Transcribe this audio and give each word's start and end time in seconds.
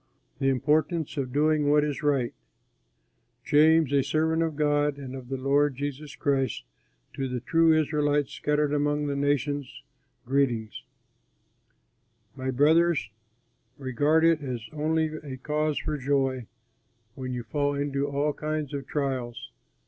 THE 0.39 0.49
IMPORTANCE 0.49 1.15
OF 1.17 1.31
DOING 1.31 1.69
WHAT 1.69 1.83
IS 1.83 2.01
RIGHT 2.01 2.33
James, 3.45 3.93
a 3.93 4.01
servant 4.01 4.41
of 4.41 4.55
God 4.55 4.97
and 4.97 5.13
of 5.15 5.29
the 5.29 5.37
Lord 5.37 5.75
Jesus 5.75 6.15
Christ, 6.15 6.63
to 7.13 7.27
the 7.29 7.39
true 7.39 7.71
Israelites 7.79 8.33
scattered 8.33 8.73
among 8.73 9.05
the 9.05 9.15
nations, 9.15 9.83
greeting. 10.25 10.71
My 12.35 12.49
brothers, 12.49 13.11
regard 13.77 14.25
it 14.25 14.41
as 14.41 14.67
only 14.73 15.05
a 15.17 15.37
cause 15.37 15.77
for 15.77 15.99
joy, 15.99 16.47
when 17.13 17.31
you 17.33 17.43
fall 17.43 17.75
into 17.75 18.07
all 18.09 18.33
kinds 18.33 18.73
of 18.73 18.87
trials. 18.87 19.51